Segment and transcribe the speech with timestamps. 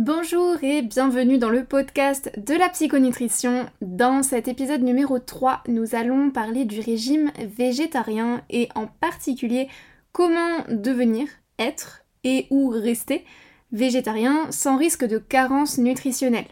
[0.00, 3.66] Bonjour et bienvenue dans le podcast de la psychonutrition.
[3.82, 9.66] Dans cet épisode numéro 3, nous allons parler du régime végétarien et en particulier
[10.12, 11.26] comment devenir,
[11.58, 13.24] être et ou rester
[13.72, 16.46] végétarien sans risque de carence nutritionnelle.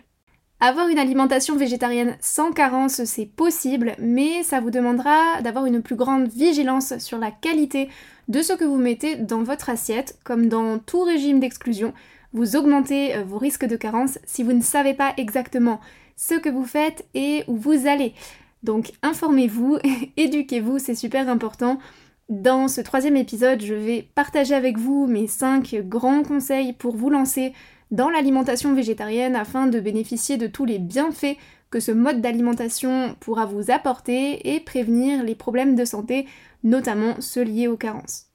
[0.59, 5.95] Avoir une alimentation végétarienne sans carence, c'est possible, mais ça vous demandera d'avoir une plus
[5.95, 7.91] grande vigilance sur la qualité
[8.27, 11.95] de ce que vous mettez dans votre assiette, comme dans tout régime d'exclusion,
[12.33, 15.81] vous augmentez euh, vos risques de carence si vous ne savez pas exactement
[16.17, 18.15] ce que vous faites et où vous allez.
[18.63, 19.79] Donc informez-vous,
[20.17, 21.79] éduquez-vous, c'est super important.
[22.29, 27.11] Dans ce troisième épisode, je vais partager avec vous mes 5 grands conseils pour vous
[27.11, 27.53] lancer
[27.93, 31.37] dans l'alimentation végétarienne afin de bénéficier de tous les bienfaits
[31.71, 36.27] que ce mode d'alimentation pourra vous apporter et prévenir les problèmes de santé,
[36.65, 38.27] notamment ceux liés aux carences.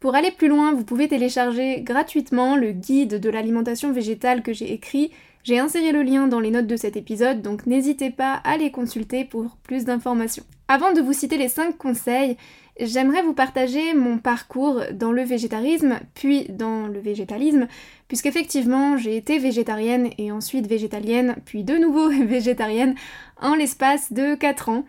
[0.00, 4.72] Pour aller plus loin, vous pouvez télécharger gratuitement le guide de l'alimentation végétale que j'ai
[4.72, 5.10] écrit.
[5.42, 8.70] J'ai inséré le lien dans les notes de cet épisode, donc n'hésitez pas à les
[8.70, 10.44] consulter pour plus d'informations.
[10.68, 12.36] Avant de vous citer les 5 conseils,
[12.78, 17.66] j'aimerais vous partager mon parcours dans le végétarisme, puis dans le végétalisme,
[18.06, 22.94] puisqu'effectivement j'ai été végétarienne et ensuite végétalienne, puis de nouveau végétarienne
[23.40, 24.84] en l'espace de 4 ans.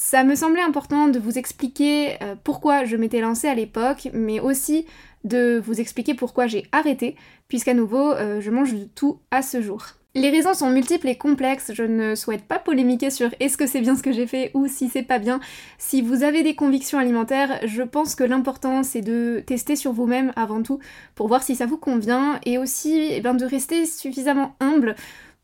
[0.00, 4.38] Ça me semblait important de vous expliquer euh, pourquoi je m'étais lancée à l'époque, mais
[4.38, 4.86] aussi
[5.24, 7.16] de vous expliquer pourquoi j'ai arrêté,
[7.48, 9.86] puisqu'à nouveau, euh, je mange de tout à ce jour.
[10.14, 13.80] Les raisons sont multiples et complexes, je ne souhaite pas polémiquer sur est-ce que c'est
[13.80, 15.40] bien ce que j'ai fait ou si c'est pas bien.
[15.78, 20.32] Si vous avez des convictions alimentaires, je pense que l'important c'est de tester sur vous-même
[20.36, 20.78] avant tout
[21.16, 24.94] pour voir si ça vous convient et aussi eh ben, de rester suffisamment humble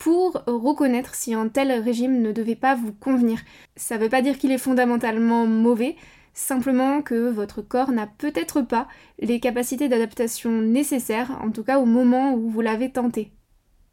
[0.04, 3.40] pour reconnaître si un tel régime ne devait pas vous convenir.
[3.74, 5.96] Ça veut pas dire qu'il est fondamentalement mauvais,
[6.34, 8.86] simplement que votre corps n'a peut-être pas
[9.18, 13.32] les capacités d'adaptation nécessaires, en tout cas au moment où vous l'avez tenté.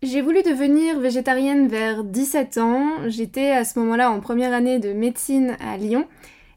[0.03, 4.91] J'ai voulu devenir végétarienne vers 17 ans, j'étais à ce moment-là en première année de
[4.91, 6.07] médecine à Lyon.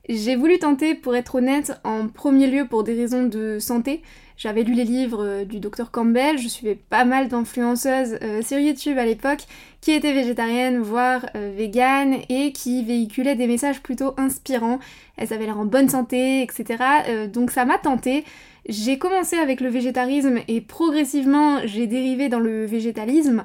[0.09, 4.03] J'ai voulu tenter, pour être honnête, en premier lieu pour des raisons de santé,
[4.37, 8.59] j'avais lu les livres euh, du docteur Campbell, je suivais pas mal d'influenceuses euh, sur
[8.59, 9.45] YouTube à l'époque
[9.81, 14.81] qui étaient végétariennes, voire euh, véganes, et qui véhiculaient des messages plutôt inspirants.
[15.17, 17.29] Elles avaient l'air en bonne santé, etc.
[17.33, 18.25] donc ça m'a tenté.
[18.69, 23.45] J'ai commencé avec le végétarisme et progressivement j'ai dérivé dans le végétalisme.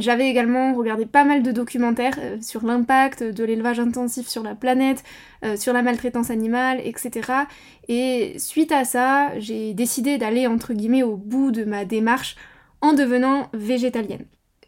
[0.00, 4.54] J'avais également regardé pas mal de documentaires euh, sur l'impact de l'élevage intensif sur la
[4.54, 5.04] planète,
[5.44, 7.32] euh, sur la maltraitance animale, etc.
[7.88, 12.36] Et suite à ça, j'ai décidé d'aller entre guillemets au bout de ma démarche
[12.80, 14.24] en devenant végétalienne.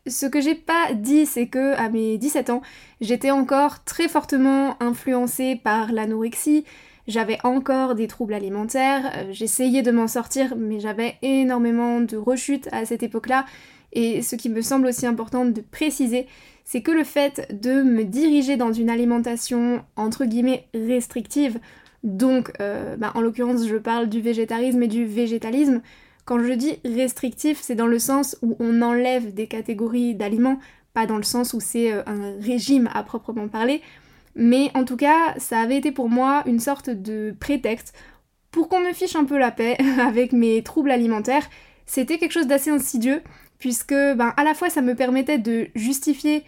[0.06, 2.60] Ce que j'ai pas dit, c'est que à mes 17 ans,
[3.00, 6.66] j'étais encore très fortement influencée par l'anorexie,
[7.08, 12.68] j'avais encore des troubles alimentaires, euh, j'essayais de m'en sortir, mais j'avais énormément de rechutes
[12.70, 13.46] à cette époque-là,
[13.92, 16.26] et ce qui me semble aussi important de préciser,
[16.64, 21.58] c'est que le fait de me diriger dans une alimentation entre guillemets restrictive,
[22.02, 25.82] donc euh, bah, en l'occurrence je parle du végétarisme et du végétalisme,
[26.24, 30.58] quand je dis restrictif, c'est dans le sens où on enlève des catégories d'aliments,
[30.94, 33.82] pas dans le sens où c'est euh, un régime à proprement parler,
[34.34, 37.94] mais en tout cas, ça avait été pour moi une sorte de prétexte
[38.50, 41.48] pour qu'on me fiche un peu la paix avec mes troubles alimentaires.
[41.86, 43.22] C'était quelque chose d'assez insidieux
[43.62, 46.42] puisque ben, à la fois ça me permettait de justifier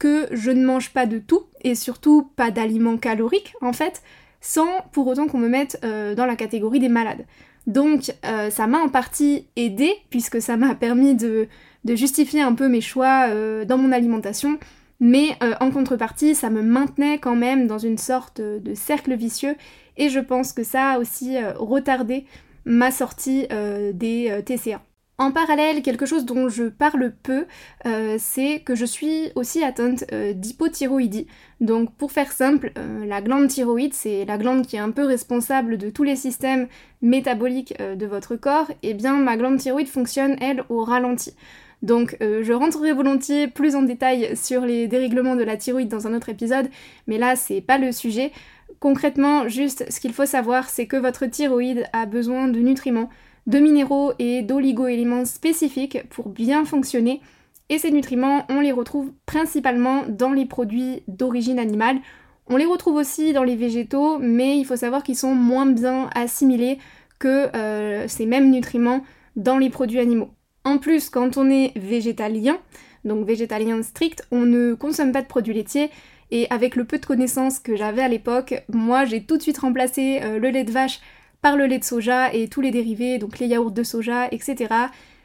[0.00, 4.02] que je ne mange pas de tout, et surtout pas d'aliments caloriques en fait,
[4.40, 7.24] sans pour autant qu'on me mette euh, dans la catégorie des malades.
[7.68, 11.46] Donc euh, ça m'a en partie aidé, puisque ça m'a permis de,
[11.86, 14.58] justifier un peu mes choix euh, dans mon alimentation,
[14.98, 19.54] mais en contrepartie ça me maintenait quand même dans une sorte de cercle vicieux,
[19.96, 22.26] et je pense que ça a aussi retardé
[22.64, 23.46] ma sortie
[23.94, 24.80] des TCA.
[25.18, 27.46] En parallèle, quelque chose dont je parle peu,
[27.86, 31.26] euh, c'est que je suis aussi atteinte euh, d'hypothyroïdie.
[31.62, 35.06] Donc pour faire simple, euh, la glande thyroïde, c'est la glande qui est un peu
[35.06, 36.68] responsable de tous les systèmes
[37.00, 41.34] métaboliques de votre corps, et eh bien ma glande thyroïde fonctionne, elle, au ralenti.
[41.82, 46.14] Donc je rentrerai volontiers plus en détail sur les dérèglements de la thyroïde dans un
[46.14, 46.68] autre épisode,
[47.06, 48.32] mais là c'est pas le sujet.
[48.80, 53.10] Concrètement, juste ce qu'il faut savoir, c'est que votre thyroïde a besoin de nutriments
[53.46, 57.20] de minéraux et d'oligo-éléments spécifiques pour bien fonctionner.
[57.68, 61.98] Et ces nutriments, on les retrouve principalement dans les produits d'origine animale.
[62.48, 66.08] On les retrouve aussi dans les végétaux, mais il faut savoir qu'ils sont moins bien
[66.14, 66.78] assimilés
[67.18, 69.02] que euh, ces mêmes nutriments
[69.34, 70.30] dans les produits animaux.
[70.64, 72.58] En plus, quand on est végétalien,
[73.04, 75.90] donc végétalien strict, on ne consomme pas de produits laitiers.
[76.32, 79.58] Et avec le peu de connaissances que j'avais à l'époque, moi j'ai tout de suite
[79.58, 81.00] remplacé euh, le lait de vache
[81.42, 84.74] par le lait de soja et tous les dérivés, donc les yaourts de soja, etc.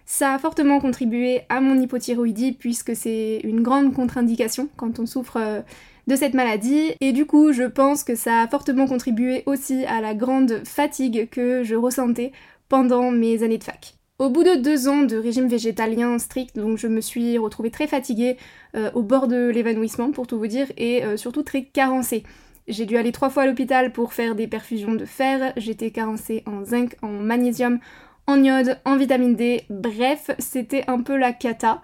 [0.06, 5.38] Ça a fortement contribué à mon hypothyroïdie puisque c'est une grande contre-indication quand on souffre
[5.38, 5.62] euh,
[6.08, 10.02] de cette maladie et du coup je pense que ça a fortement contribué aussi à
[10.02, 12.32] la grande fatigue que je ressentais
[12.68, 13.96] pendant mes années de fac.
[14.22, 17.88] Au bout de deux ans de régime végétalien strict, donc je me suis retrouvée très
[17.88, 18.38] fatiguée,
[18.76, 22.22] euh, au bord de l'évanouissement pour tout vous dire, et euh, surtout très carencée.
[22.68, 26.44] J'ai dû aller trois fois à l'hôpital pour faire des perfusions de fer, j'étais carencée
[26.46, 27.80] en zinc, en magnésium,
[28.28, 31.82] en iode, en vitamine D, bref, c'était un peu la cata.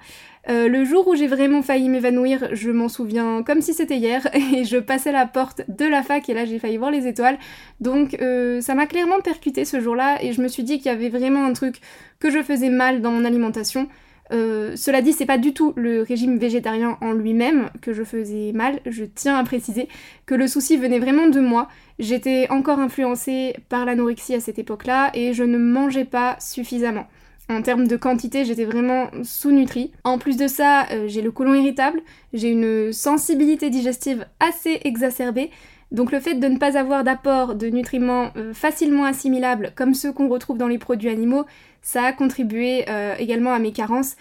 [0.50, 4.28] Euh, le jour où j'ai vraiment failli m'évanouir, je m'en souviens comme si c'était hier,
[4.54, 7.38] et je passais la porte de la fac et là j'ai failli voir les étoiles.
[7.82, 10.96] Donc euh, ça m'a clairement percuté ce jour-là et je me suis dit qu'il y
[10.96, 11.82] avait vraiment un truc
[12.20, 13.88] que je faisais mal dans mon alimentation.
[14.32, 18.52] Euh, cela dit, c'est pas du tout le régime végétarien en lui-même que je faisais
[18.54, 18.80] mal.
[18.86, 19.88] Je tiens à préciser
[20.26, 21.70] que le souci venait vraiment de moi.
[22.00, 27.08] J'étais encore influencée par l'anorexie à cette époque-là et je ne mangeais pas suffisamment.
[27.50, 29.92] En termes de quantité, j'étais vraiment sous-nutrie.
[30.04, 32.02] En plus de ça, euh, j'ai le côlon irritable,
[32.34, 35.50] j'ai une sensibilité digestive assez exacerbée.
[35.92, 40.12] Donc le fait de ne pas avoir d'apport de nutriments euh, facilement assimilables comme ceux
[40.12, 41.46] qu'on retrouve dans les produits animaux,
[41.82, 44.16] ça a contribué euh, également à mes carences.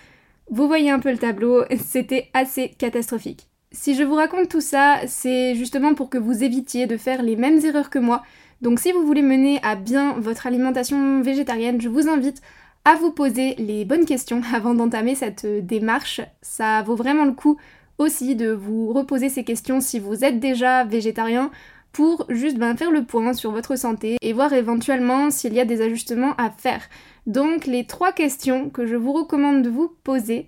[0.49, 3.49] Vous voyez un peu le tableau, c'était assez catastrophique.
[3.73, 7.37] Si je vous raconte tout ça, c'est justement pour que vous évitiez de faire les
[7.37, 8.23] mêmes erreurs que moi.
[8.63, 12.41] Donc si vous voulez mener à bien votre alimentation végétarienne, je vous invite
[12.85, 16.21] à vous poser les bonnes questions avant d'entamer cette démarche.
[16.43, 17.59] Ça vaut vraiment le coup
[17.99, 21.51] aussi de vous reposer ces questions si vous êtes déjà végétarien
[21.93, 25.65] pour juste ben, faire le point sur votre santé et voir éventuellement s'il y a
[25.65, 26.83] des ajustements à faire.
[27.27, 30.47] Donc les trois questions que je vous recommande de vous poser,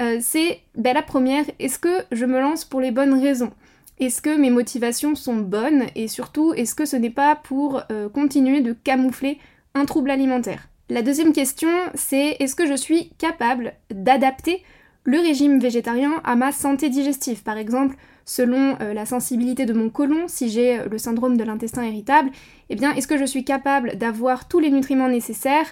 [0.00, 3.52] euh, c'est ben, la première, est-ce que je me lance pour les bonnes raisons?
[3.98, 5.86] Est-ce que mes motivations sont bonnes?
[5.94, 9.38] Et surtout, est-ce que ce n'est pas pour euh, continuer de camoufler
[9.74, 10.68] un trouble alimentaire?
[10.90, 14.62] La deuxième question, c'est est-ce que je suis capable d'adapter
[15.04, 19.90] le régime végétarien à ma santé digestive Par exemple, selon euh, la sensibilité de mon
[19.90, 22.30] côlon, si j'ai euh, le syndrome de l'intestin irritable,
[22.70, 25.66] eh bien, est-ce que je suis capable d'avoir tous les nutriments nécessaires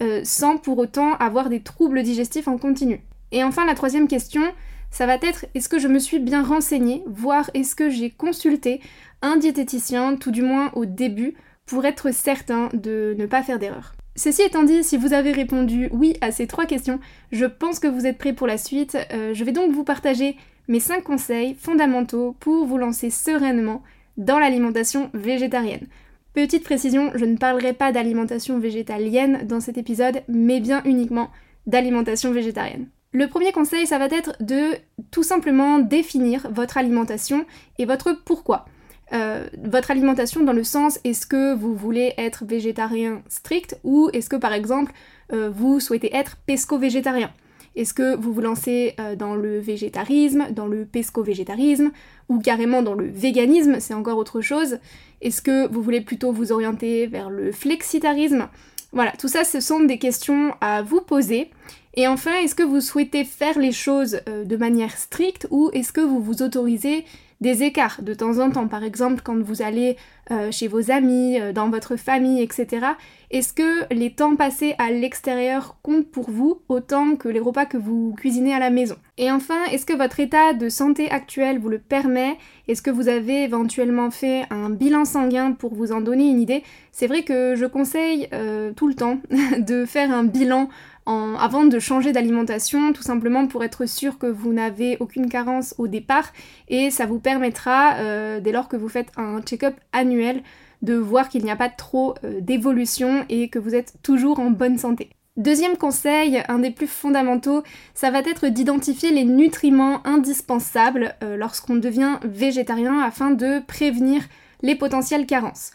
[0.00, 3.02] euh, sans pour autant avoir des troubles digestifs en continu?
[3.30, 4.42] Et enfin, la troisième question,
[4.90, 8.80] ça va être est-ce que je me suis bien renseignée, voire est-ce que j'ai consulté
[9.20, 11.34] un diététicien, tout du moins au début,
[11.66, 13.97] pour être certain de ne pas faire d'erreur?
[14.18, 16.98] Ceci étant dit, si vous avez répondu oui à ces trois questions,
[17.30, 18.98] je pense que vous êtes prêts pour la suite.
[19.12, 20.36] Euh, je vais donc vous partager
[20.66, 23.80] mes 5 conseils fondamentaux pour vous lancer sereinement
[24.16, 25.86] dans l'alimentation végétarienne.
[26.34, 31.30] Petite précision, je ne parlerai pas d'alimentation végétalienne dans cet épisode, mais bien uniquement
[31.68, 32.88] d'alimentation végétarienne.
[33.12, 34.72] Le premier conseil, ça va être de
[35.12, 37.46] tout simplement définir votre alimentation
[37.78, 38.64] et votre pourquoi.
[39.12, 44.28] Euh, votre alimentation dans le sens est-ce que vous voulez être végétarien strict ou est-ce
[44.28, 44.92] que par exemple
[45.32, 47.30] euh, vous souhaitez être pesco-végétarien?
[47.74, 51.90] Est-ce que vous vous lancez euh, dans le végétarisme, dans le pesco-végétarisme
[52.28, 54.78] ou carrément dans le véganisme, c'est encore autre chose?
[55.22, 58.48] Est-ce que vous voulez plutôt vous orienter vers le flexitarisme?
[58.92, 61.50] Voilà, tout ça ce sont des questions à vous poser.
[61.94, 66.00] Et enfin, est-ce que vous souhaitez faire les choses de manière stricte ou est-ce que
[66.00, 67.04] vous vous autorisez
[67.40, 69.96] des écarts de temps en temps, par exemple quand vous allez
[70.30, 72.86] euh, chez vos amis, euh, dans votre famille, etc.
[73.30, 77.76] Est-ce que les temps passés à l'extérieur comptent pour vous autant que les repas que
[77.76, 78.96] vous cuisinez à la maison?
[79.16, 82.36] Et enfin, est-ce que votre état de santé actuel vous le permet?
[82.66, 86.62] Est-ce que vous avez éventuellement fait un bilan sanguin pour vous en donner une idée?
[86.92, 89.18] C'est vrai que je conseille euh, tout le temps
[89.58, 90.68] de faire un bilan
[91.08, 95.88] avant de changer d'alimentation, tout simplement pour être sûr que vous n'avez aucune carence au
[95.88, 96.32] départ
[96.68, 100.42] et ça vous permettra, euh, dès lors que vous faites un check-up annuel,
[100.82, 104.50] de voir qu'il n'y a pas trop euh, d'évolution et que vous êtes toujours en
[104.50, 105.10] bonne santé.
[105.36, 107.62] Deuxième conseil, un des plus fondamentaux,
[107.94, 114.22] ça va être d'identifier les nutriments indispensables euh, lorsqu'on devient végétarien afin de prévenir
[114.62, 115.70] les potentielles carences.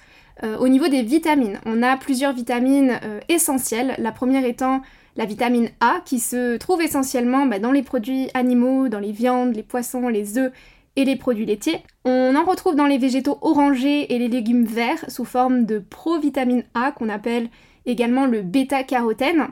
[0.60, 3.00] au niveau des vitamines, on a plusieurs vitamines
[3.30, 4.82] essentielles, la première étant
[5.16, 9.56] la vitamine A qui se trouve essentiellement bah, dans les produits animaux, dans les viandes,
[9.56, 10.52] les poissons, les œufs
[10.96, 11.82] et les produits laitiers.
[12.06, 16.64] On en retrouve dans les végétaux orangés et les légumes verts sous forme de provitamine
[16.74, 17.50] A qu'on appelle
[17.86, 19.48] également le bêta-carotène.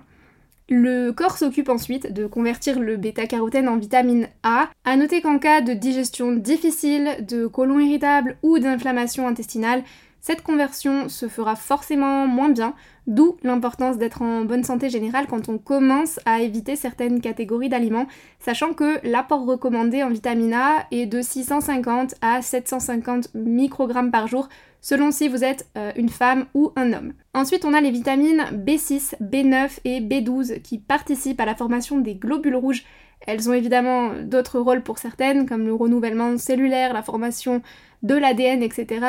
[0.69, 4.69] Le corps s'occupe ensuite de convertir le bêta-carotène en vitamine A.
[4.85, 9.83] À noter qu'en cas de digestion difficile, de côlon irritable ou d'inflammation intestinale,
[10.21, 12.75] cette conversion se fera forcément moins bien,
[13.07, 18.05] d'où l'importance d'être en bonne santé générale quand on commence à éviter certaines catégories d'aliments,
[18.39, 24.47] sachant que l'apport recommandé en vitamine A est de 650 à 750 microgrammes par jour
[24.79, 27.13] selon si vous êtes euh, une femme ou un homme.
[27.33, 32.15] Ensuite, on a les vitamines B6, B9 et B12 qui participent à la formation des
[32.15, 32.83] globules rouges.
[33.27, 37.61] Elles ont évidemment d'autres rôles pour certaines, comme le renouvellement cellulaire, la formation
[38.01, 39.05] de l'ADN, etc.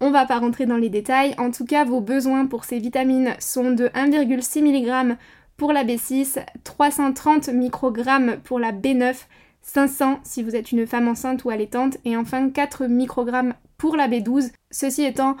[0.00, 1.34] On va pas rentrer dans les détails.
[1.38, 5.16] En tout cas, vos besoins pour ces vitamines sont de 1,6 mg
[5.56, 9.14] pour la B6, 330 microgrammes pour la B9,
[9.62, 14.08] 500 si vous êtes une femme enceinte ou allaitante, et enfin 4 microgrammes pour la
[14.08, 15.36] B12, ceci étant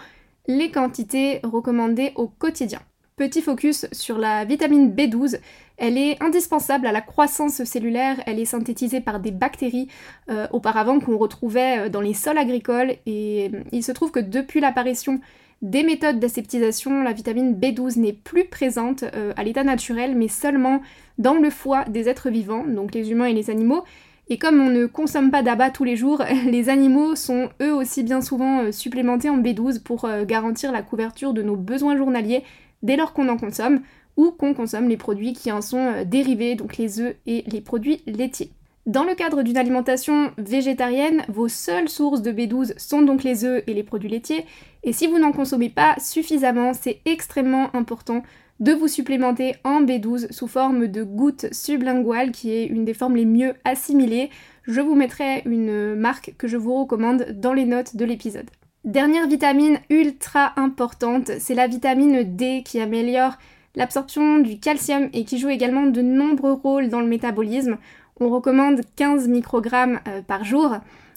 [0.46, 2.80] les quantités recommandées au quotidien.
[3.16, 5.38] Petit focus sur la vitamine B12.
[5.76, 9.86] Elle est indispensable à la croissance cellulaire, elle est synthétisée par des bactéries
[10.30, 12.96] euh, auparavant qu'on retrouvait euh, dans les sols agricoles.
[13.06, 15.20] Et euh, il se trouve que depuis l'apparition
[15.62, 20.82] des méthodes d'aseptisation, la vitamine B12 n'est plus présente à l'état naturel mais seulement
[21.16, 23.84] dans le foie des êtres vivants, donc les humains et les animaux,
[24.28, 28.02] et comme on ne consomme pas d'abat tous les jours, les animaux sont eux aussi
[28.02, 32.42] bien souvent supplémentés en B12 pour garantir la couverture de nos besoins journaliers
[32.84, 33.80] dès lors qu'on en consomme
[34.16, 37.60] ou qu'on consomme les produits qui en sont euh, dérivés, donc les œufs et les
[37.60, 38.52] produits laitiers.
[38.86, 43.64] Dans le cadre d'une alimentation végétarienne, vos seules sources de B12 sont donc les œufs
[43.66, 44.44] et les produits laitiers,
[44.82, 48.22] et si vous n'en consommez pas suffisamment, c'est extrêmement important
[48.60, 53.16] de vous supplémenter en B12 sous forme de gouttes sublinguales, qui est une des formes
[53.16, 54.30] les mieux assimilées.
[54.64, 58.50] Je vous mettrai une marque que je vous recommande dans les notes de l'épisode.
[58.84, 63.38] Dernière vitamine ultra importante, c'est la vitamine D qui améliore
[63.74, 67.78] l'absorption du calcium et qui joue également de nombreux rôles dans le métabolisme.
[68.20, 70.76] On recommande 15 microgrammes euh, par jour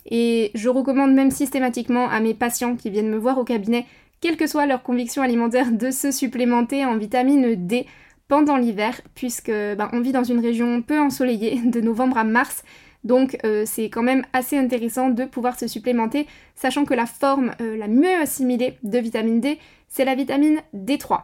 [0.09, 3.85] et je recommande même systématiquement à mes patients qui viennent me voir au cabinet,
[4.21, 7.85] quelle que soit leur conviction alimentaire, de se supplémenter en vitamine D
[8.29, 12.63] pendant l'hiver, puisque ben, on vit dans une région peu ensoleillée de novembre à mars.
[13.07, 17.53] Donc euh, c'est quand même assez intéressant de pouvoir se supplémenter, sachant que la forme
[17.61, 21.21] euh, la mieux assimilée de vitamine D, c'est la vitamine D3.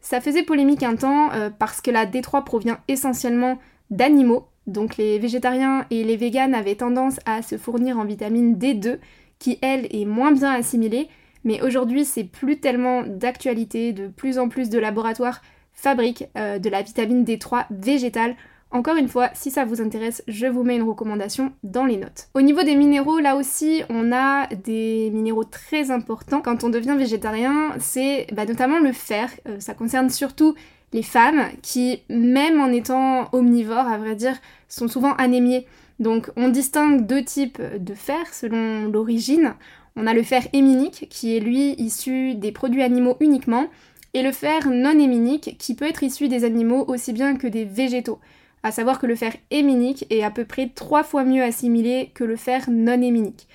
[0.00, 3.58] Ça faisait polémique un temps euh, parce que la D3 provient essentiellement
[3.90, 8.98] d'animaux, donc les végétariens et les véganes avaient tendance à se fournir en vitamine D2,
[9.40, 11.08] qui elle est moins bien assimilée,
[11.42, 16.82] mais aujourd'hui c'est plus tellement d'actualité, de plus en plus de laboratoires fabriquent de la
[16.82, 18.36] vitamine D3 végétale
[18.74, 22.28] encore une fois, si ça vous intéresse, je vous mets une recommandation dans les notes.
[22.34, 26.96] Au niveau des minéraux, là aussi, on a des minéraux très importants quand on devient
[26.98, 29.30] végétarien, c'est bah, notamment le fer.
[29.48, 30.56] Euh, ça concerne surtout
[30.92, 34.36] les femmes qui, même en étant omnivores, à vrai dire,
[34.68, 35.66] sont souvent anémiées.
[36.00, 39.54] Donc on distingue deux types de fer selon l'origine.
[39.94, 43.68] On a le fer héminique qui est lui issu des produits animaux uniquement
[44.14, 47.64] et le fer non héminique qui peut être issu des animaux aussi bien que des
[47.64, 48.18] végétaux
[48.64, 52.24] à savoir que le fer héminique est à peu près trois fois mieux assimilé que
[52.24, 53.46] le fer non héminique.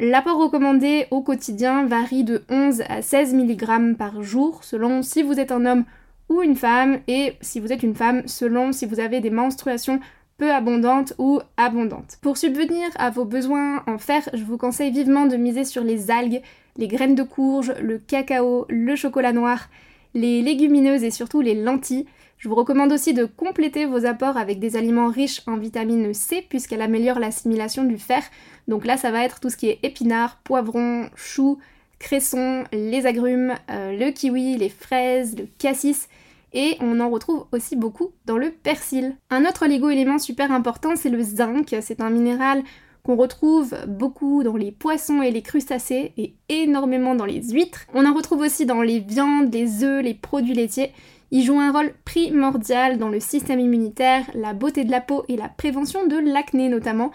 [0.00, 5.40] L'apport recommandé au quotidien varie de 11 à 16 mg par jour selon si vous
[5.40, 5.84] êtes un homme
[6.28, 10.00] ou une femme et si vous êtes une femme selon si vous avez des menstruations
[10.38, 12.18] peu abondantes ou abondantes.
[12.20, 16.10] Pour subvenir à vos besoins en fer, je vous conseille vivement de miser sur les
[16.10, 16.42] algues,
[16.76, 19.68] les graines de courge, le cacao, le chocolat noir,
[20.14, 22.06] les légumineuses et surtout les lentilles.
[22.38, 26.44] Je vous recommande aussi de compléter vos apports avec des aliments riches en vitamine C
[26.48, 28.22] puisqu'elle améliore l'assimilation du fer.
[28.68, 31.58] Donc là, ça va être tout ce qui est épinards, poivrons, choux,
[31.98, 36.08] cressons, les agrumes, euh, le kiwi, les fraises, le cassis.
[36.52, 39.16] Et on en retrouve aussi beaucoup dans le persil.
[39.30, 41.74] Un autre oligo-élément super important, c'est le zinc.
[41.80, 42.62] C'est un minéral
[43.08, 47.86] qu'on retrouve beaucoup dans les poissons et les crustacés et énormément dans les huîtres.
[47.94, 50.92] On en retrouve aussi dans les viandes, les œufs, les produits laitiers.
[51.30, 55.38] Il joue un rôle primordial dans le système immunitaire, la beauté de la peau et
[55.38, 57.10] la prévention de l'acné notamment.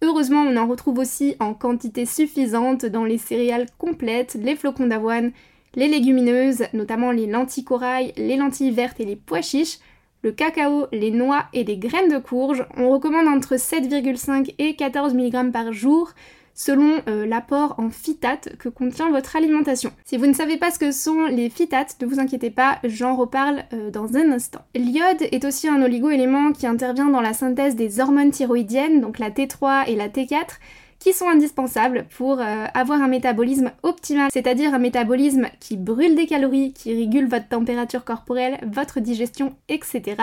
[0.00, 5.32] Heureusement, on en retrouve aussi en quantité suffisante dans les céréales complètes, les flocons d'avoine,
[5.74, 9.80] les légumineuses, notamment les lentilles corail, les lentilles vertes et les pois chiches,
[10.22, 12.66] le cacao, les noix et les graines de courge.
[12.76, 16.12] On recommande entre 7,5 et 14 mg par jour
[16.56, 19.92] selon euh, l'apport en phytates que contient votre alimentation.
[20.04, 23.14] Si vous ne savez pas ce que sont les phytates, ne vous inquiétez pas, j'en
[23.14, 24.62] reparle euh, dans un instant.
[24.74, 29.30] L'iode est aussi un oligo-élément qui intervient dans la synthèse des hormones thyroïdiennes, donc la
[29.30, 30.58] T3 et la T4,
[30.98, 36.26] qui sont indispensables pour euh, avoir un métabolisme optimal, c'est-à-dire un métabolisme qui brûle des
[36.26, 40.16] calories, qui régule votre température corporelle, votre digestion, etc.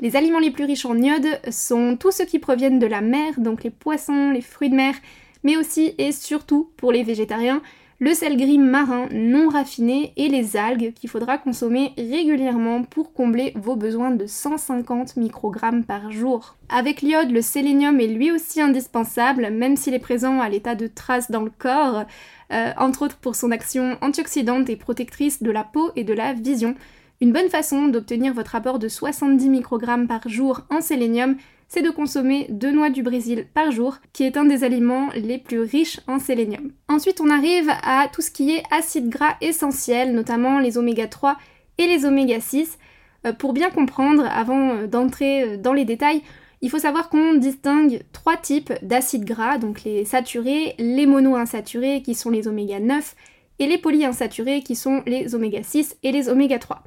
[0.00, 3.34] Les aliments les plus riches en iode sont tous ceux qui proviennent de la mer,
[3.38, 4.94] donc les poissons, les fruits de mer,
[5.42, 7.62] mais aussi et surtout pour les végétariens,
[7.98, 13.52] le sel gris marin non raffiné et les algues qu'il faudra consommer régulièrement pour combler
[13.56, 16.56] vos besoins de 150 microgrammes par jour.
[16.68, 20.88] Avec l'iode, le sélénium est lui aussi indispensable, même s'il est présent à l'état de
[20.88, 22.04] trace dans le corps,
[22.52, 26.34] euh, entre autres pour son action antioxydante et protectrice de la peau et de la
[26.34, 26.74] vision.
[27.22, 31.36] Une bonne façon d'obtenir votre apport de 70 microgrammes par jour en sélénium,
[31.68, 35.38] c'est de consommer deux noix du Brésil par jour, qui est un des aliments les
[35.38, 36.72] plus riches en sélénium.
[36.88, 41.36] Ensuite, on arrive à tout ce qui est acides gras essentiels, notamment les oméga 3
[41.78, 42.78] et les oméga 6.
[43.26, 46.22] Euh, pour bien comprendre, avant euh, d'entrer euh, dans les détails,
[46.62, 52.14] il faut savoir qu'on distingue trois types d'acides gras, donc les saturés, les monoinsaturés qui
[52.14, 53.14] sont les oméga 9
[53.58, 56.82] et les polyinsaturés qui sont les oméga 6 et les oméga 3.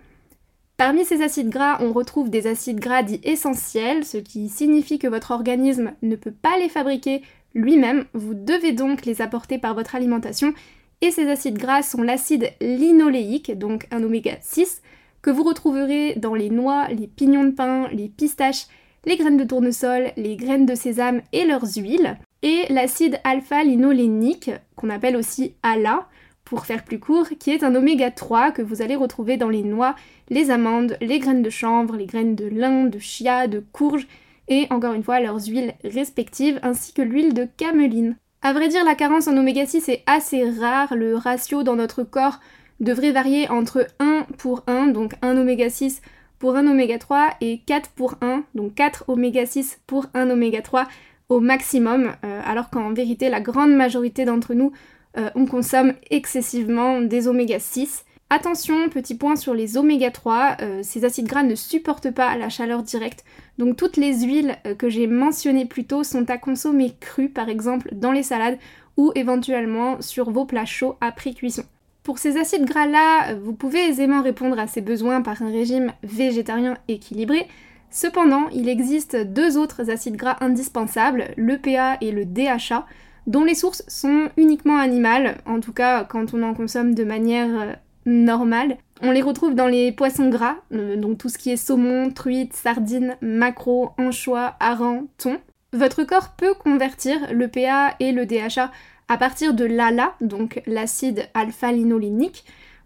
[0.79, 5.09] Parmi ces acides gras, on retrouve des acides gras dits essentiels, ce qui signifie que
[5.09, 7.21] votre organisme ne peut pas les fabriquer
[7.53, 10.53] lui-même, vous devez donc les apporter par votre alimentation,
[11.01, 14.81] et ces acides gras sont l'acide linoléique, donc un oméga 6,
[15.21, 18.67] que vous retrouverez dans les noix, les pignons de pain, les pistaches,
[19.05, 24.89] les graines de tournesol, les graines de sésame et leurs huiles, et l'acide alpha-linolénique, qu'on
[24.89, 26.07] appelle aussi ALA,
[26.49, 29.61] pour faire plus court, qui est un oméga 3 que vous allez retrouver dans les
[29.61, 29.93] noix,
[30.31, 34.07] les amandes, les graines de chanvre, les graines de lin, de chia, de courge,
[34.47, 38.15] et encore une fois leurs huiles respectives, ainsi que l'huile de cameline.
[38.41, 42.01] À vrai dire, la carence en oméga 6 est assez rare, le ratio dans notre
[42.01, 42.39] corps
[42.79, 46.01] devrait varier entre 1 pour 1, donc 1 oméga 6
[46.39, 50.63] pour 1 oméga 3, et 4 pour 1, donc 4 oméga 6 pour 1 oméga
[50.63, 50.87] 3
[51.27, 54.71] au maximum, euh, alors qu'en vérité la grande majorité d'entre nous
[55.17, 58.05] euh, on consomme excessivement des oméga 6.
[58.31, 62.49] Attention, petit point sur les oméga 3, euh, ces acides gras ne supportent pas la
[62.49, 63.23] chaleur directe,
[63.57, 67.49] donc toutes les huiles euh, que j'ai mentionnées plus tôt sont à consommer crues, par
[67.49, 68.59] exemple dans les salades
[68.97, 71.63] ou éventuellement sur vos plats chauds après cuisson.
[72.03, 76.77] Pour ces acides gras-là, vous pouvez aisément répondre à ces besoins par un régime végétarien
[76.87, 77.47] équilibré.
[77.89, 82.85] Cependant, il existe deux autres acides gras indispensables, l'EPA et le DHA
[83.29, 87.61] dont les sources sont uniquement animales, en tout cas quand on en consomme de manière
[87.61, 87.73] euh,
[88.07, 88.77] normale.
[89.01, 92.55] On les retrouve dans les poissons gras, euh, donc tout ce qui est saumon, truite,
[92.55, 95.37] sardine, maquereau, anchois, hareng, thon.
[95.73, 98.71] Votre corps peut convertir le PA et le DHA
[99.07, 102.45] à partir de l'ALA, donc l'acide alpha-linolénique.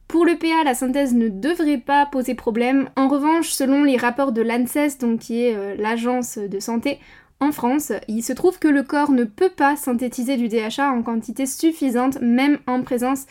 [0.10, 2.90] Pour le PA, la synthèse ne devrait pas poser problème.
[2.98, 7.00] En revanche, selon les rapports de l'ANSES, donc qui est euh, l'agence de santé,
[7.40, 11.04] en France, il se trouve que le corps ne peut pas synthétiser du DHA en
[11.04, 13.26] quantité suffisante, même en présence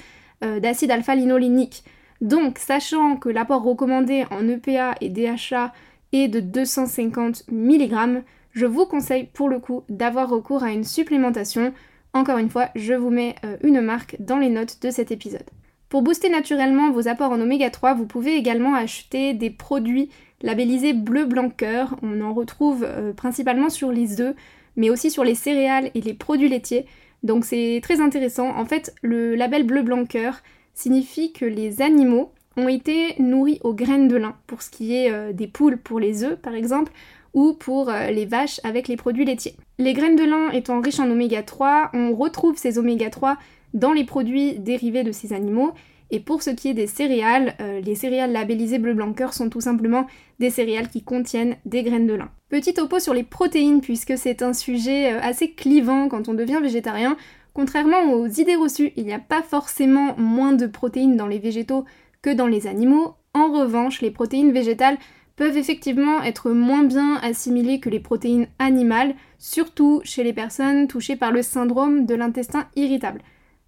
[0.45, 1.85] euh, d'acide alpha-linolénique.
[2.21, 5.73] Donc, sachant que l'apport recommandé en EPA et DHA
[6.13, 11.73] est de 250 mg, je vous conseille pour le coup d'avoir recours à une supplémentation.
[12.13, 15.49] Encore une fois, je vous mets euh, une marque dans les notes de cet épisode.
[15.89, 20.11] Pour booster naturellement vos apports en oméga 3, vous pouvez également acheter des produits
[20.43, 21.97] labellisé bleu blanc cœur.
[22.03, 24.35] On en retrouve euh, principalement sur les œufs,
[24.77, 26.87] mais aussi sur les céréales et les produits laitiers.
[27.23, 28.49] Donc c'est très intéressant.
[28.57, 30.43] En fait, le label bleu blanc cœur
[30.75, 35.11] signifie que les animaux ont été nourris aux graines de lin, pour ce qui est
[35.11, 36.93] euh, des poules pour les œufs par exemple,
[37.35, 39.55] ou pour euh, les vaches avec les produits laitiers.
[39.79, 43.39] Les graines de lin étant riches en oméga 3, on retrouve ces oméga 3
[43.75, 45.73] dans les produits dérivés de ces animaux
[46.13, 49.49] et pour ce qui est des céréales, euh, les céréales labellisées bleu blanc cœur sont
[49.49, 50.07] tout simplement
[50.39, 52.29] des céréales qui contiennent des graines de lin.
[52.51, 56.61] Petit topo sur les protéines puisque c'est un sujet euh, assez clivant quand on devient
[56.63, 57.17] végétarien.
[57.55, 61.87] Contrairement aux idées reçues, il n'y a pas forcément moins de protéines dans les végétaux
[62.21, 63.15] que dans les animaux.
[63.33, 64.99] En revanche, les protéines végétales
[65.37, 71.17] peuvent effectivement être moins bien assimilées que les protéines animales, surtout chez les personnes touchées
[71.17, 73.23] par le syndrome de l'intestin irritable.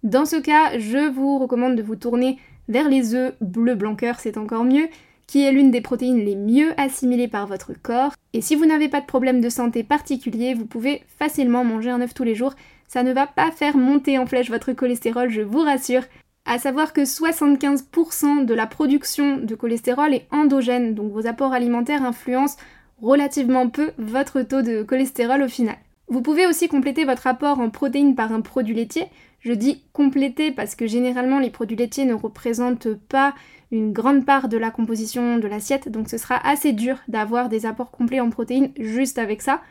[0.05, 2.37] Dans ce cas, je vous recommande de vous tourner
[2.69, 4.87] vers les œufs bleu blanc c'est encore mieux,
[5.25, 8.13] qui est l'une des protéines les mieux assimilées par votre corps.
[8.31, 12.01] Et si vous n'avez pas de problème de santé particulier, vous pouvez facilement manger un
[12.01, 12.53] œuf tous les jours.
[12.87, 16.03] Ça ne va pas faire monter en flèche votre cholestérol, je vous rassure.
[16.45, 22.05] À savoir que 75% de la production de cholestérol est endogène, donc vos apports alimentaires
[22.05, 22.57] influencent
[23.01, 25.77] relativement peu votre taux de cholestérol au final.
[26.07, 29.05] Vous pouvez aussi compléter votre apport en protéines par un produit laitier.
[29.45, 33.35] Je dis compléter parce que généralement les produits laitiers ne représentent pas
[33.71, 37.67] une grande part de la composition de l'assiette, donc ce sera assez dur d'avoir des
[37.67, 39.61] apports complets en protéines juste avec ça.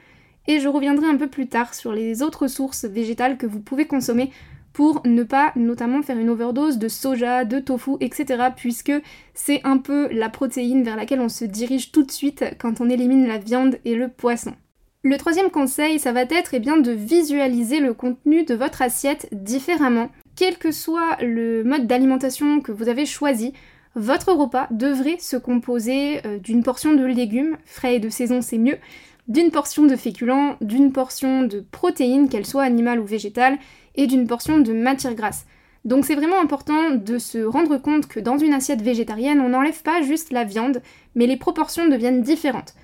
[0.47, 3.87] et je reviendrai un peu plus tard sur les autres sources végétales que vous pouvez
[3.87, 4.31] consommer
[4.73, 8.51] pour ne pas notamment faire une overdose de soja, de tofu, etc.
[8.55, 8.93] puisque
[9.33, 12.91] c'est un peu la protéine vers laquelle on se dirige tout de suite quand on
[12.91, 14.55] élimine la viande et le poisson.
[15.07, 19.29] Le troisième conseil, ça va être eh bien, de visualiser le contenu de votre assiette
[19.33, 20.09] différemment.
[20.35, 23.53] Quel que soit le mode d'alimentation que vous avez choisi,
[23.95, 28.57] votre repas devrait se composer euh, d'une portion de légumes, frais et de saison c'est
[28.57, 28.79] mieux,
[29.29, 33.59] d'une portion de féculents, d'une portion de protéines, qu'elles soient animales ou végétales,
[33.97, 35.45] et d'une portion de matière grasse.
[35.85, 39.83] Donc c'est vraiment important de se rendre compte que dans une assiette végétarienne, on n'enlève
[39.83, 40.81] pas juste la viande,
[41.15, 42.75] mais les proportions deviennent différentes.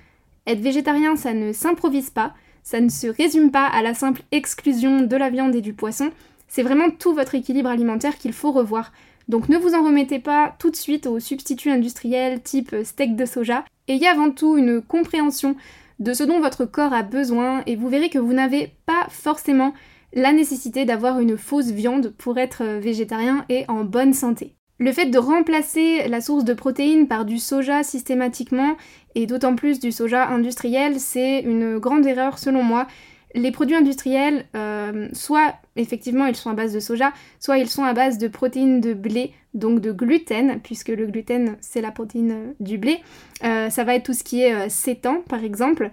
[0.47, 5.01] Être végétarien, ça ne s'improvise pas, ça ne se résume pas à la simple exclusion
[5.01, 6.11] de la viande et du poisson,
[6.47, 8.91] c'est vraiment tout votre équilibre alimentaire qu'il faut revoir.
[9.27, 13.25] Donc ne vous en remettez pas tout de suite aux substituts industriels type steak de
[13.25, 15.55] soja, ayez avant tout une compréhension
[15.99, 19.73] de ce dont votre corps a besoin et vous verrez que vous n'avez pas forcément
[20.13, 24.55] la nécessité d'avoir une fausse viande pour être végétarien et en bonne santé.
[24.81, 28.77] Le fait de remplacer la source de protéines par du soja systématiquement,
[29.13, 32.87] et d'autant plus du soja industriel, c'est une grande erreur selon moi.
[33.35, 37.83] Les produits industriels, euh, soit effectivement ils sont à base de soja, soit ils sont
[37.83, 42.55] à base de protéines de blé, donc de gluten, puisque le gluten c'est la protéine
[42.59, 43.01] du blé.
[43.43, 45.91] Euh, ça va être tout ce qui est euh, par exemple.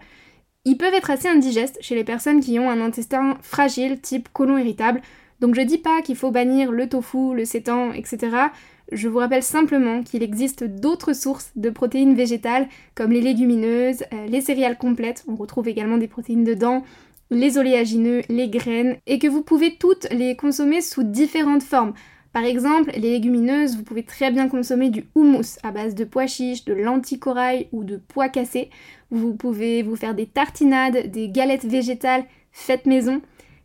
[0.64, 4.56] Ils peuvent être assez indigestes chez les personnes qui ont un intestin fragile, type côlon
[4.56, 5.02] irritable.
[5.40, 8.48] Donc je dis pas qu'il faut bannir le tofu, le sétan, etc.
[8.90, 14.26] Je vous rappelle simplement qu'il existe d'autres sources de protéines végétales comme les légumineuses, euh,
[14.26, 16.84] les céréales complètes, on retrouve également des protéines dedans,
[17.30, 21.92] les oléagineux, les graines, et que vous pouvez toutes les consommer sous différentes formes.
[22.32, 26.26] Par exemple, les légumineuses, vous pouvez très bien consommer du houmous à base de pois
[26.26, 28.70] chiches, de lentilles ou de pois cassés.
[29.10, 33.20] Vous pouvez vous faire des tartinades, des galettes végétales faites maison.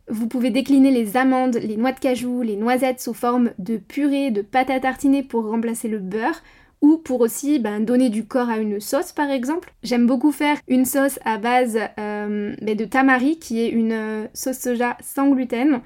[0.08, 4.30] Vous pouvez décliner les amandes, les noix de cajou, les noisettes sous forme de purée,
[4.30, 6.42] de pâte à tartiner pour remplacer le beurre
[6.82, 9.72] ou pour aussi ben, donner du corps à une sauce par exemple.
[9.82, 14.26] J'aime beaucoup faire une sauce à base euh, ben, de tamari qui est une euh,
[14.34, 15.80] sauce soja sans gluten,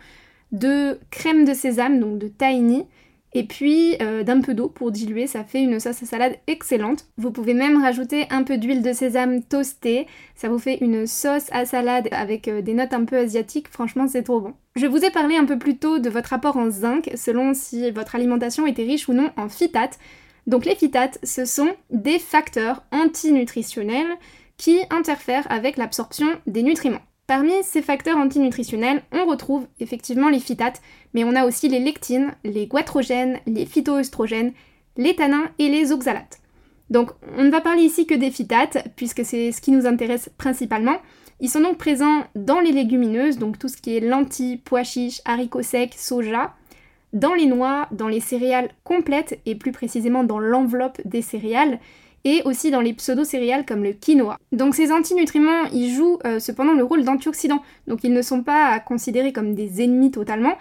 [0.50, 2.86] de crème de sésame donc de tahini
[3.34, 7.06] et puis euh, d'un peu d'eau pour diluer, ça fait une sauce à salade excellente.
[7.16, 11.46] Vous pouvez même rajouter un peu d'huile de sésame toastée, ça vous fait une sauce
[11.50, 14.54] à salade avec des notes un peu asiatiques, franchement c'est trop bon.
[14.76, 17.90] Je vous ai parlé un peu plus tôt de votre apport en zinc, selon si
[17.90, 19.98] votre alimentation était riche ou non en phytate.
[20.46, 24.06] Donc les phytates, ce sont des facteurs antinutritionnels
[24.56, 27.02] qui interfèrent avec l'absorption des nutriments.
[27.28, 30.80] Parmi ces facteurs antinutritionnels, on retrouve effectivement les phytates,
[31.12, 34.54] mais on a aussi les lectines, les goitrogènes, les phytoœstrogènes,
[34.96, 36.40] les tanins et les oxalates.
[36.88, 40.30] Donc on ne va parler ici que des phytates, puisque c'est ce qui nous intéresse
[40.38, 40.96] principalement.
[41.40, 45.20] Ils sont donc présents dans les légumineuses, donc tout ce qui est lentilles, pois chiches,
[45.26, 46.54] haricots secs, soja,
[47.12, 51.78] dans les noix, dans les céréales complètes et plus précisément dans l'enveloppe des céréales
[52.24, 54.38] et aussi dans les pseudo-céréales comme le quinoa.
[54.52, 58.66] Donc ces antinutriments, ils jouent euh, cependant le rôle d'antioxydants, donc ils ne sont pas
[58.66, 60.56] à considérer comme des ennemis totalement.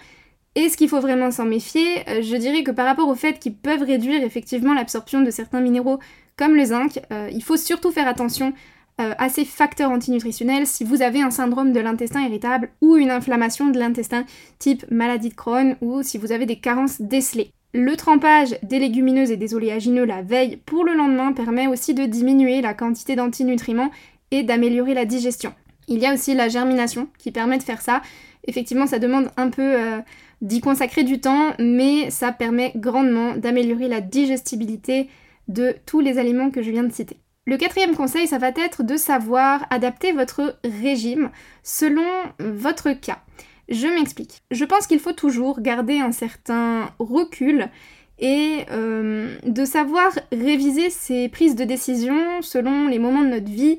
[0.55, 3.39] Et ce qu'il faut vraiment s'en méfier, euh, je dirais que par rapport au fait
[3.39, 5.99] qu'ils peuvent réduire effectivement l'absorption de certains minéraux
[6.37, 8.53] comme le zinc, euh, il faut surtout faire attention
[8.99, 13.67] à ces facteurs antinutritionnels si vous avez un syndrome de l'intestin irritable ou une inflammation
[13.67, 14.25] de l'intestin
[14.57, 17.51] type maladie de Crohn ou si vous avez des carences décelées.
[17.73, 22.05] Le trempage des légumineuses et des oléagineux la veille pour le lendemain permet aussi de
[22.05, 23.91] diminuer la quantité d'antinutriments
[24.31, 25.53] et d'améliorer la digestion.
[25.87, 28.01] Il y a aussi la germination qui permet de faire ça.
[28.45, 29.99] Effectivement, ça demande un peu euh,
[30.41, 35.09] d'y consacrer du temps, mais ça permet grandement d'améliorer la digestibilité
[35.47, 37.17] de tous les aliments que je viens de citer.
[37.45, 41.29] Le quatrième conseil, ça va être de savoir adapter votre régime
[41.63, 42.03] selon
[42.39, 43.19] votre cas.
[43.69, 44.41] Je m'explique.
[44.51, 47.69] Je pense qu'il faut toujours garder un certain recul
[48.19, 53.77] et euh, de savoir réviser ses prises de décision selon les moments de notre vie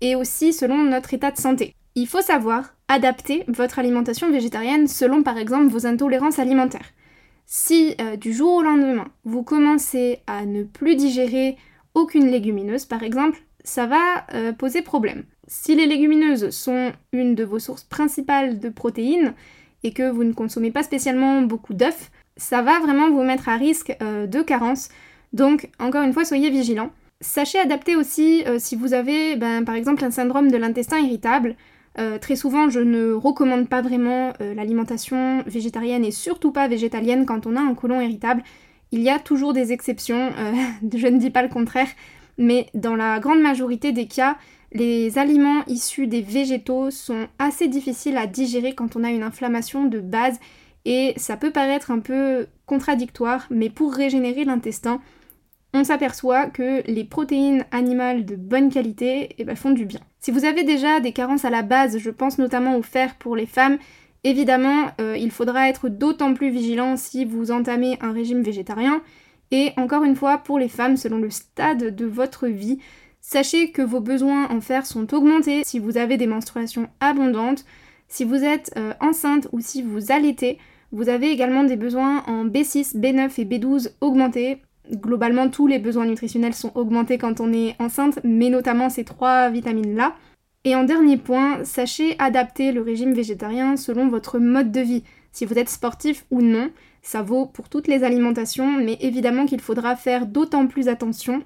[0.00, 1.74] et aussi selon notre état de santé.
[1.94, 6.92] Il faut savoir adapter votre alimentation végétarienne selon par exemple vos intolérances alimentaires.
[7.46, 11.56] Si euh, du jour au lendemain vous commencez à ne plus digérer
[11.94, 15.24] aucune légumineuse par exemple, ça va euh, poser problème.
[15.48, 19.34] Si les légumineuses sont une de vos sources principales de protéines
[19.82, 23.56] et que vous ne consommez pas spécialement beaucoup d'œufs, ça va vraiment vous mettre à
[23.56, 24.90] risque euh, de carence.
[25.32, 26.90] Donc encore une fois, soyez vigilants.
[27.20, 31.56] Sachez adapter aussi euh, si vous avez ben, par exemple un syndrome de l'intestin irritable.
[32.20, 37.56] très souvent, je ne recommande pas vraiment l'alimentation végétarienne et surtout pas végétalienne quand on
[37.56, 38.44] a un côlon irritable.
[38.90, 40.52] Il y a toujours des exceptions, euh,
[40.96, 41.88] je ne dis pas le contraire,
[42.38, 44.36] mais dans la grande majorité des cas,
[44.72, 49.86] les aliments issus des végétaux sont assez difficiles à digérer quand on a une inflammation
[49.86, 50.38] de base
[50.84, 55.00] et ça peut paraître un peu contradictoire, mais pour régénérer l'intestin,
[55.74, 60.00] on s'aperçoit que les protéines animales de bonne qualité eh ben, font du bien.
[60.18, 63.36] Si vous avez déjà des carences à la base, je pense notamment au fer pour
[63.36, 63.78] les femmes,
[64.24, 69.02] évidemment euh, il faudra être d'autant plus vigilant si vous entamez un régime végétarien.
[69.50, 72.78] Et encore une fois, pour les femmes, selon le stade de votre vie,
[73.28, 77.66] sachez que vos besoins en fer sont augmentés si vous avez des menstruations abondantes,
[78.08, 80.56] si vous êtes euh, enceinte ou si vous allaitez.
[80.92, 86.06] Vous avez également des besoins en B6, B9 et B12 augmentés globalement tous les besoins
[86.06, 90.14] nutritionnels sont augmentés quand on est enceinte, mais notamment ces trois vitamines-là.
[90.64, 95.04] Et en dernier point, sachez adapter le régime végétarien selon votre mode de vie.
[95.32, 96.70] Si vous êtes sportif ou non,
[97.02, 101.42] ça vaut pour toutes les alimentations, mais évidemment qu'il faudra faire d'autant plus attention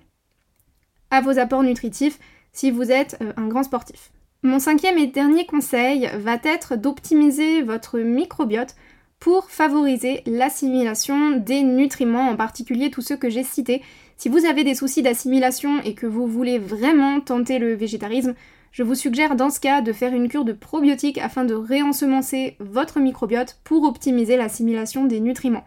[1.12, 2.18] à vos apports nutritifs
[2.52, 4.10] si vous êtes euh, un grand sportif.
[4.42, 8.74] Mon cinquième et dernier conseil va être d'optimiser votre microbiote
[9.20, 13.82] pour favoriser l'assimilation des nutriments, en particulier tous ceux que j'ai cités.
[14.16, 18.34] Si vous avez des soucis d'assimilation et que vous voulez vraiment tenter le végétarisme,
[18.72, 22.56] je vous suggère dans ce cas de faire une cure de probiotiques afin de réensemencer
[22.58, 25.64] votre microbiote pour optimiser l'assimilation des nutriments.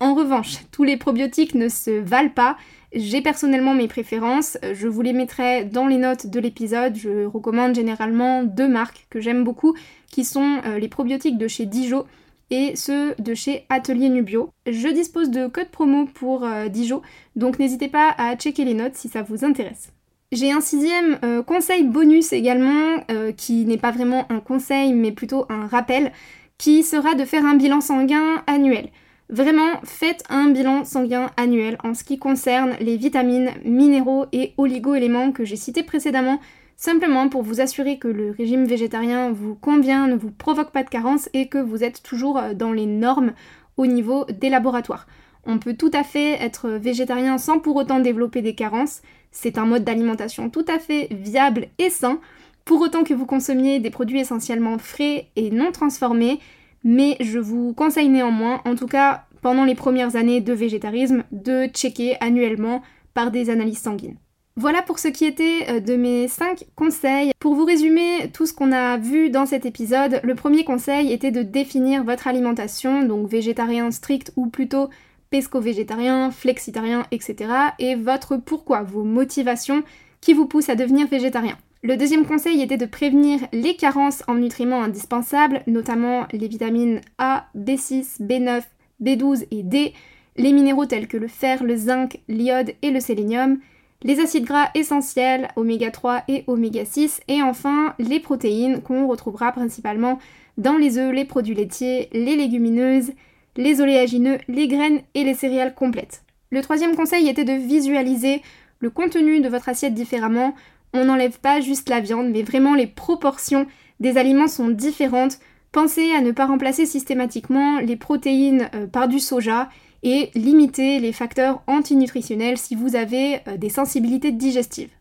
[0.00, 2.58] En revanche, tous les probiotiques ne se valent pas.
[2.94, 6.94] J'ai personnellement mes préférences, je vous les mettrai dans les notes de l'épisode.
[6.94, 9.74] Je recommande généralement deux marques que j'aime beaucoup,
[10.10, 12.04] qui sont euh, les probiotiques de chez Dijon
[12.50, 14.50] et ceux de chez Atelier Nubio.
[14.66, 17.02] Je dispose de code promo pour euh, Dijon,
[17.36, 19.92] donc n'hésitez pas à checker les notes si ça vous intéresse.
[20.32, 25.12] J'ai un sixième euh, conseil bonus également, euh, qui n'est pas vraiment un conseil mais
[25.12, 26.12] plutôt un rappel,
[26.58, 28.88] qui sera de faire un bilan sanguin annuel.
[29.30, 35.32] Vraiment, faites un bilan sanguin annuel en ce qui concerne les vitamines, minéraux et oligo-éléments
[35.32, 36.40] que j'ai cités précédemment
[36.76, 40.88] simplement pour vous assurer que le régime végétarien vous convient, ne vous provoque pas de
[40.88, 43.32] carence et que vous êtes toujours euh, dans les normes
[43.76, 45.06] au niveau des laboratoires.
[45.46, 49.02] On peut tout à fait être végétarien sans pour autant développer des carences.
[49.30, 52.18] C'est un mode d'alimentation tout à fait viable et sain,
[52.64, 56.40] pour autant que vous consommiez des produits essentiellement frais et non transformés.
[56.84, 61.66] Mais je vous conseille néanmoins, en tout cas pendant les premières années de végétarisme, de
[61.66, 62.80] checker annuellement
[63.12, 64.16] par des analyses sanguines.
[64.56, 67.32] Voilà pour ce qui était euh, de mes 5 conseils.
[67.40, 71.32] Pour vous résumer tout ce qu'on a vu dans cet épisode, le premier conseil était
[71.32, 74.88] de définir votre alimentation, donc végétarien strict ou plutôt
[75.30, 77.50] pesco-végétarien, flexitarien, etc.
[77.80, 79.82] et votre pourquoi, vos motivations
[80.20, 81.58] qui vous poussent à devenir végétarien.
[81.86, 87.44] Le deuxième conseil était de prévenir les carences en nutriments indispensables, notamment les vitamines A,
[87.54, 88.62] B6, B9,
[89.02, 89.92] B12 et D,
[90.38, 93.58] les minéraux tels que le fer, le zinc, l'iode et le sélénium,
[94.02, 99.52] les acides gras essentiels, oméga 3 et oméga 6, et enfin les protéines qu'on retrouvera
[99.52, 100.18] principalement
[100.56, 103.12] dans les œufs, les produits laitiers, les légumineuses,
[103.58, 106.22] les oléagineux, les graines et les céréales complètes.
[106.48, 108.40] Le troisième conseil était de visualiser
[108.84, 110.54] le contenu de votre assiette différemment.
[110.94, 113.66] On n'enlève pas juste la viande, mais vraiment les proportions
[113.98, 115.38] des aliments sont différentes.
[115.72, 119.68] Pensez à ne pas remplacer systématiquement les protéines euh, par du soja
[120.04, 124.92] et limiter les facteurs antinutritionnels si vous avez euh, des sensibilités digestives.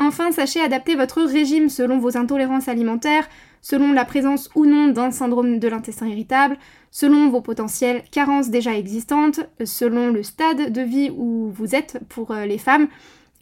[0.00, 3.28] Enfin, sachez adapter votre régime selon vos intolérances alimentaires,
[3.60, 6.56] selon la présence ou non d'un syndrome de l'intestin irritable,
[6.90, 12.30] selon vos potentielles carences déjà existantes, selon le stade de vie où vous êtes pour
[12.30, 12.88] euh, les femmes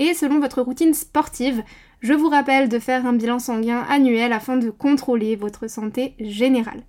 [0.01, 1.63] et selon votre routine sportive.
[2.01, 6.83] Je vous rappelle de faire un bilan sanguin annuel afin de contrôler votre santé générale.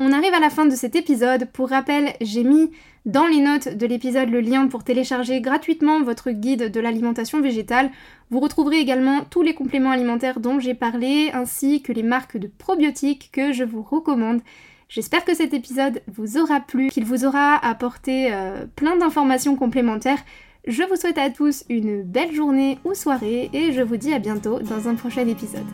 [0.00, 1.48] On arrive à la fin de cet épisode.
[1.52, 2.70] Pour rappel, j'ai mis
[3.04, 7.90] dans les notes de l'épisode le lien pour télécharger gratuitement votre guide de l'alimentation végétale.
[8.30, 12.48] Vous retrouverez également tous les compléments alimentaires dont j'ai parlé, ainsi que les marques de
[12.48, 14.40] probiotiques que je vous recommande.
[14.88, 20.22] J'espère que cet épisode vous aura plu, qu'il vous aura apporté euh, plein d'informations complémentaires.
[20.66, 24.18] Je vous souhaite à tous une belle journée ou soirée et je vous dis à
[24.18, 25.66] bientôt dans un prochain épisode.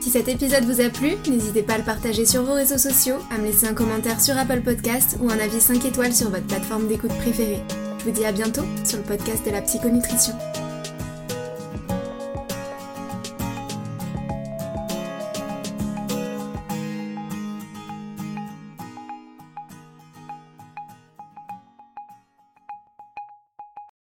[0.00, 3.16] Si cet épisode vous a plu, n'hésitez pas à le partager sur vos réseaux sociaux,
[3.30, 6.46] à me laisser un commentaire sur Apple Podcast ou un avis 5 étoiles sur votre
[6.46, 7.62] plateforme d'écoute préférée.
[7.98, 10.32] Je vous dis à bientôt sur le podcast de la psychonutrition.